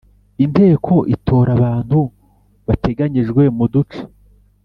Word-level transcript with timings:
Inteko 0.45 0.95
itora 1.15 1.51
abantu 1.57 1.99
bateganyijwe 2.67 3.41
mu 3.57 3.65
duce 3.73 3.99